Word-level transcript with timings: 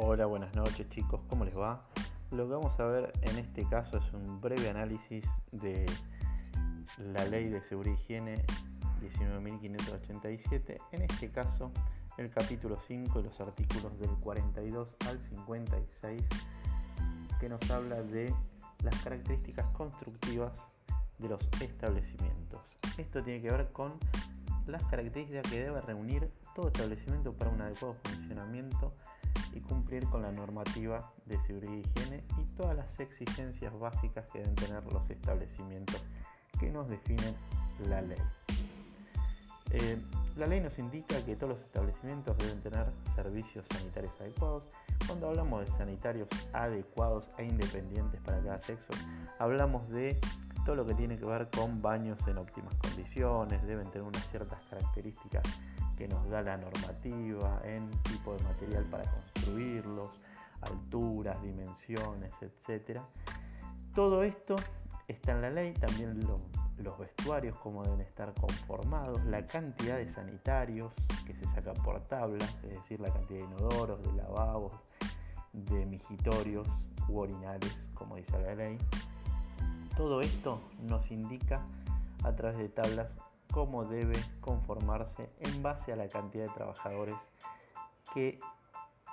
Hola, 0.00 0.26
buenas 0.26 0.54
noches 0.54 0.88
chicos, 0.90 1.20
¿cómo 1.28 1.44
les 1.44 1.58
va? 1.58 1.82
Lo 2.30 2.46
que 2.46 2.54
vamos 2.54 2.78
a 2.78 2.84
ver 2.84 3.12
en 3.22 3.36
este 3.36 3.68
caso 3.68 3.96
es 3.96 4.12
un 4.12 4.40
breve 4.40 4.70
análisis 4.70 5.24
de 5.50 5.86
la 6.98 7.24
ley 7.24 7.48
de 7.48 7.60
seguridad 7.62 7.96
y 7.96 8.02
higiene 8.02 8.44
19.587, 9.00 10.76
en 10.92 11.02
este 11.02 11.30
caso 11.32 11.72
el 12.16 12.30
capítulo 12.30 12.78
5 12.86 13.18
y 13.18 13.22
los 13.24 13.40
artículos 13.40 13.98
del 13.98 14.10
42 14.20 14.96
al 15.08 15.20
56 15.20 16.22
que 17.40 17.48
nos 17.48 17.68
habla 17.68 18.00
de 18.00 18.32
las 18.84 18.94
características 19.02 19.66
constructivas 19.72 20.52
de 21.18 21.28
los 21.28 21.40
establecimientos. 21.60 22.60
Esto 22.98 23.20
tiene 23.24 23.42
que 23.42 23.50
ver 23.50 23.72
con 23.72 23.94
las 24.68 24.84
características 24.84 25.50
que 25.50 25.58
debe 25.58 25.80
reunir 25.80 26.30
todo 26.54 26.68
establecimiento 26.68 27.32
para 27.32 27.50
un 27.50 27.62
adecuado 27.62 27.96
funcionamiento 28.04 28.92
y 29.52 29.60
cumplir 29.60 30.08
con 30.08 30.22
la 30.22 30.32
normativa 30.32 31.12
de 31.26 31.38
seguridad 31.46 31.72
y 31.72 31.80
higiene 31.80 32.24
y 32.38 32.44
todas 32.56 32.76
las 32.76 33.00
exigencias 33.00 33.78
básicas 33.78 34.28
que 34.30 34.38
deben 34.38 34.54
tener 34.54 34.84
los 34.92 35.08
establecimientos 35.10 36.02
que 36.58 36.70
nos 36.70 36.88
definen 36.88 37.34
la 37.88 38.02
ley. 38.02 38.18
Eh, 39.70 39.98
la 40.36 40.46
ley 40.46 40.60
nos 40.60 40.78
indica 40.78 41.22
que 41.24 41.36
todos 41.36 41.54
los 41.54 41.60
establecimientos 41.60 42.36
deben 42.38 42.62
tener 42.62 42.86
servicios 43.14 43.66
sanitarios 43.70 44.12
adecuados. 44.20 44.64
Cuando 45.06 45.28
hablamos 45.28 45.60
de 45.60 45.66
sanitarios 45.76 46.28
adecuados 46.52 47.24
e 47.38 47.44
independientes 47.44 48.20
para 48.20 48.40
cada 48.42 48.60
sexo, 48.60 48.92
hablamos 49.38 49.88
de 49.90 50.18
todo 50.64 50.76
lo 50.76 50.86
que 50.86 50.94
tiene 50.94 51.18
que 51.18 51.24
ver 51.24 51.48
con 51.50 51.80
baños 51.82 52.18
en 52.26 52.38
óptimas 52.38 52.74
condiciones, 52.74 53.62
deben 53.66 53.90
tener 53.90 54.06
unas 54.06 54.26
ciertas 54.28 54.60
características 54.68 55.42
da 56.28 56.42
la 56.42 56.56
normativa 56.56 57.60
en 57.64 57.90
tipo 58.02 58.36
de 58.36 58.42
material 58.44 58.84
para 58.84 59.04
construirlos, 59.04 60.10
alturas, 60.62 61.40
dimensiones, 61.42 62.32
etc. 62.40 63.00
Todo 63.94 64.22
esto 64.22 64.56
está 65.06 65.32
en 65.32 65.42
la 65.42 65.50
ley, 65.50 65.72
también 65.74 66.20
los 66.76 66.98
vestuarios, 66.98 67.56
cómo 67.58 67.82
deben 67.82 68.00
estar 68.00 68.32
conformados, 68.34 69.24
la 69.24 69.46
cantidad 69.46 69.96
de 69.96 70.12
sanitarios 70.12 70.92
que 71.26 71.34
se 71.34 71.46
saca 71.46 71.74
por 71.74 72.00
tablas, 72.06 72.54
es 72.64 72.70
decir, 72.70 73.00
la 73.00 73.12
cantidad 73.12 73.40
de 73.40 73.44
inodoros, 73.46 74.02
de 74.02 74.12
lavabos, 74.12 74.74
de 75.52 75.86
migitorios 75.86 76.68
u 77.08 77.18
orinales, 77.18 77.88
como 77.94 78.16
dice 78.16 78.38
la 78.38 78.54
ley, 78.54 78.78
todo 79.96 80.20
esto 80.20 80.60
nos 80.82 81.10
indica 81.10 81.64
a 82.22 82.34
través 82.34 82.58
de 82.58 82.68
tablas 82.68 83.18
cómo 83.58 83.84
debe 83.84 84.14
conformarse 84.40 85.30
en 85.40 85.64
base 85.64 85.92
a 85.92 85.96
la 85.96 86.06
cantidad 86.06 86.46
de 86.46 86.54
trabajadores 86.54 87.16
que 88.14 88.38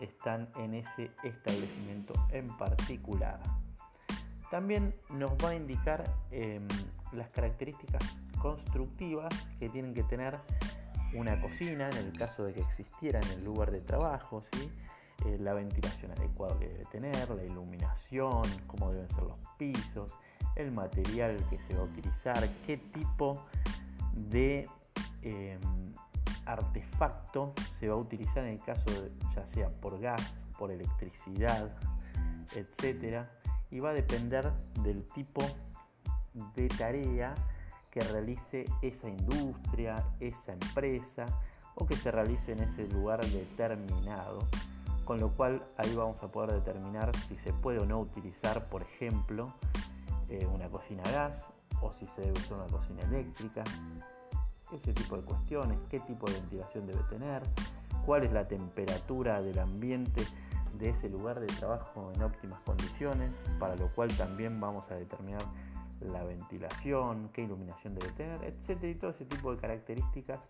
están 0.00 0.48
en 0.56 0.72
ese 0.72 1.10
establecimiento 1.22 2.14
en 2.30 2.46
particular. 2.56 3.38
También 4.50 4.94
nos 5.10 5.32
va 5.32 5.50
a 5.50 5.54
indicar 5.54 6.04
em, 6.30 6.66
las 7.12 7.28
características 7.32 8.02
constructivas 8.40 9.28
que 9.58 9.68
tienen 9.68 9.92
que 9.92 10.04
tener 10.04 10.38
una 11.12 11.38
cocina 11.38 11.90
en 11.90 11.98
el 11.98 12.16
caso 12.16 12.44
de 12.44 12.54
que 12.54 12.62
existiera 12.62 13.20
en 13.20 13.32
el 13.32 13.44
lugar 13.44 13.70
de 13.70 13.82
trabajo, 13.82 14.40
¿sí? 14.52 14.72
Eh, 15.26 15.36
la 15.38 15.52
ventilación 15.52 16.12
adecuada 16.12 16.58
que 16.58 16.66
debe 16.66 16.86
tener, 16.86 17.28
la 17.28 17.44
iluminación, 17.44 18.40
cómo 18.66 18.90
deben 18.90 19.10
ser 19.10 19.24
los 19.24 19.38
pisos, 19.58 20.10
el 20.56 20.72
material 20.72 21.36
que 21.50 21.58
se 21.58 21.74
va 21.74 21.80
a 21.80 21.84
utilizar, 21.84 22.48
qué 22.66 22.78
tipo 22.78 23.34
de 23.34 23.59
em, 25.22 25.60
artefacto 26.46 27.52
se 27.78 27.88
va 27.88 27.94
a 27.94 27.98
utilizar 27.98 28.44
en 28.44 28.54
el 28.54 28.60
caso 28.60 28.90
de, 28.90 29.10
ya 29.34 29.46
sea 29.46 29.68
por 29.68 29.98
gas, 30.00 30.22
por 30.58 30.70
electricidad, 30.70 31.70
etc. 32.54 33.26
Y 33.70 33.80
va 33.80 33.90
a 33.90 33.94
depender 33.94 34.52
del 34.82 35.06
tipo 35.08 35.42
de 36.54 36.68
tarea 36.68 37.34
que 37.90 38.00
realice 38.00 38.66
esa 38.82 39.08
industria, 39.08 40.04
esa 40.20 40.52
empresa 40.52 41.26
o 41.74 41.86
que 41.86 41.96
se 41.96 42.10
realice 42.10 42.52
en 42.52 42.60
ese 42.60 42.86
lugar 42.88 43.24
determinado. 43.26 44.46
Con 45.04 45.18
lo 45.18 45.30
cual 45.30 45.64
ahí 45.76 45.92
vamos 45.94 46.22
a 46.22 46.28
poder 46.28 46.52
determinar 46.52 47.10
si 47.16 47.36
se 47.36 47.52
puede 47.52 47.80
o 47.80 47.86
no 47.86 47.98
utilizar, 47.98 48.68
por 48.68 48.82
ejemplo, 48.82 49.54
eh, 50.28 50.46
una 50.46 50.68
cocina 50.68 51.02
a 51.04 51.10
gas 51.10 51.44
o 51.80 51.92
si 51.92 52.06
se 52.06 52.20
debe 52.22 52.38
usar 52.38 52.58
una 52.58 52.66
cocina 52.66 53.02
eléctrica, 53.02 53.64
ese 54.72 54.92
tipo 54.92 55.16
de 55.16 55.22
cuestiones, 55.22 55.78
qué 55.88 56.00
tipo 56.00 56.26
de 56.26 56.34
ventilación 56.34 56.86
debe 56.86 57.02
tener, 57.04 57.42
cuál 58.04 58.24
es 58.24 58.32
la 58.32 58.46
temperatura 58.46 59.42
del 59.42 59.58
ambiente 59.58 60.24
de 60.78 60.90
ese 60.90 61.08
lugar 61.08 61.40
de 61.40 61.46
trabajo 61.46 62.12
en 62.14 62.22
óptimas 62.22 62.60
condiciones, 62.60 63.34
para 63.58 63.76
lo 63.76 63.88
cual 63.88 64.16
también 64.16 64.60
vamos 64.60 64.90
a 64.90 64.94
determinar 64.94 65.42
la 66.00 66.22
ventilación, 66.24 67.30
qué 67.32 67.42
iluminación 67.42 67.94
debe 67.94 68.12
tener, 68.12 68.42
etcétera, 68.44 68.88
y 68.88 68.94
todo 68.94 69.10
ese 69.10 69.24
tipo 69.24 69.52
de 69.52 69.60
características 69.60 70.40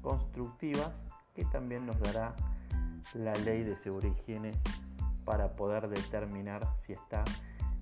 constructivas 0.00 1.04
que 1.34 1.44
también 1.44 1.86
nos 1.86 1.98
dará 2.00 2.34
la 3.14 3.32
ley 3.34 3.62
de 3.62 3.76
seguridad 3.76 4.14
y 4.16 4.20
higiene 4.20 4.52
para 5.24 5.52
poder 5.54 5.88
determinar 5.88 6.66
si 6.78 6.92
está 6.92 7.22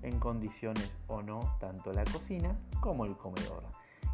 en 0.03 0.19
condiciones 0.19 0.91
o 1.07 1.21
no 1.21 1.39
tanto 1.59 1.91
la 1.93 2.03
cocina 2.05 2.55
como 2.79 3.05
el 3.05 3.15
comedor. 3.17 3.63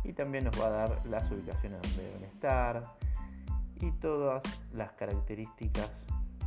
Y 0.03 0.13
también 0.13 0.45
nos 0.45 0.59
va 0.59 0.67
a 0.67 0.69
dar 0.69 1.07
las 1.07 1.29
ubicaciones 1.31 1.81
donde 1.81 2.03
deben 2.03 2.23
estar 2.23 2.95
y 3.79 3.91
todas 3.91 4.43
las 4.73 4.91
características 4.93 5.89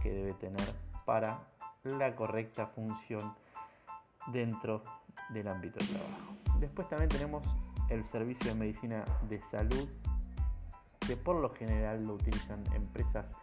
que 0.02 0.10
debe 0.10 0.34
tener 0.34 0.74
para 1.04 1.40
la 1.84 2.14
correcta 2.14 2.66
función 2.66 3.34
dentro 4.32 4.82
del 5.30 5.48
ámbito 5.48 5.78
de 5.80 5.86
trabajo. 5.86 6.58
Después 6.58 6.88
también 6.88 7.08
tenemos 7.08 7.46
el 7.88 8.04
servicio 8.04 8.52
de 8.52 8.54
medicina 8.54 9.04
de 9.28 9.40
salud, 9.40 9.88
que 11.00 11.16
por 11.16 11.36
lo 11.36 11.50
general 11.50 12.04
lo 12.04 12.14
utilizan 12.14 12.64
empresas 12.74 13.34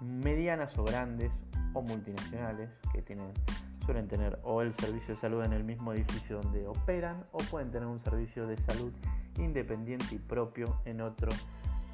medianas 0.00 0.76
o 0.78 0.84
grandes 0.84 1.32
o 1.72 1.82
multinacionales 1.82 2.70
que 2.92 3.02
tienen 3.02 3.32
suelen 3.84 4.08
tener 4.08 4.38
o 4.42 4.62
el 4.62 4.74
servicio 4.74 5.14
de 5.14 5.20
salud 5.20 5.44
en 5.44 5.52
el 5.52 5.64
mismo 5.64 5.92
edificio 5.92 6.40
donde 6.40 6.66
operan 6.66 7.22
o 7.32 7.38
pueden 7.38 7.70
tener 7.70 7.86
un 7.86 8.00
servicio 8.00 8.46
de 8.46 8.56
salud 8.56 8.92
independiente 9.38 10.14
y 10.14 10.18
propio 10.18 10.80
en 10.84 11.00
otro 11.00 11.30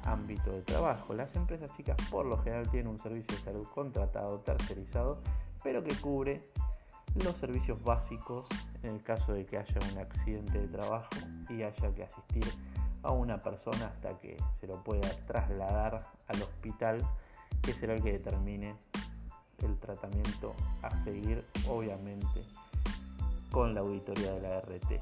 ámbito 0.05 0.51
de 0.51 0.61
trabajo. 0.61 1.13
Las 1.13 1.35
empresas 1.35 1.71
chicas 1.75 1.97
por 2.09 2.25
lo 2.25 2.37
general 2.39 2.69
tienen 2.69 2.87
un 2.87 2.99
servicio 2.99 3.35
de 3.37 3.43
salud 3.43 3.67
contratado, 3.73 4.39
tercerizado, 4.39 5.19
pero 5.63 5.83
que 5.83 5.93
cubre 5.95 6.47
los 7.23 7.35
servicios 7.35 7.81
básicos 7.83 8.47
en 8.83 8.95
el 8.95 9.03
caso 9.03 9.33
de 9.33 9.45
que 9.45 9.57
haya 9.57 9.79
un 9.91 9.99
accidente 9.99 10.59
de 10.59 10.67
trabajo 10.67 11.09
y 11.49 11.63
haya 11.63 11.93
que 11.93 12.03
asistir 12.03 12.45
a 13.03 13.11
una 13.11 13.39
persona 13.39 13.87
hasta 13.87 14.17
que 14.19 14.37
se 14.59 14.67
lo 14.67 14.83
pueda 14.83 15.09
trasladar 15.25 16.01
al 16.27 16.41
hospital, 16.41 17.05
que 17.61 17.73
será 17.73 17.95
el 17.95 18.03
que 18.03 18.13
determine 18.13 18.75
el 19.63 19.77
tratamiento 19.77 20.53
a 20.81 21.03
seguir, 21.03 21.45
obviamente, 21.67 22.45
con 23.51 23.73
la 23.73 23.81
auditoría 23.81 24.31
de 24.33 24.41
la 24.41 24.61
RT. 24.61 25.01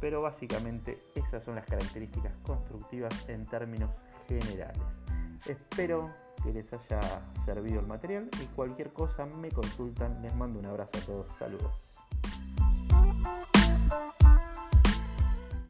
Pero 0.00 0.22
básicamente 0.22 1.02
esas 1.14 1.42
son 1.44 1.54
las 1.54 1.64
características 1.64 2.36
constructivas 2.38 3.28
en 3.28 3.46
términos 3.46 4.04
generales. 4.28 4.82
Espero 5.46 6.10
que 6.42 6.52
les 6.52 6.72
haya 6.72 7.00
servido 7.44 7.80
el 7.80 7.86
material 7.86 8.28
y 8.42 8.44
cualquier 8.54 8.92
cosa 8.92 9.24
me 9.24 9.50
consultan. 9.50 10.20
Les 10.22 10.34
mando 10.36 10.58
un 10.58 10.66
abrazo 10.66 10.98
a 10.98 11.00
todos. 11.00 11.26
Saludos. 11.38 11.72